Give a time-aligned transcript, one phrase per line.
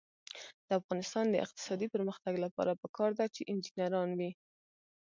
[0.67, 4.31] د افغانستان د اقتصادي پرمختګ لپاره پکار ده چې انجنیران وي.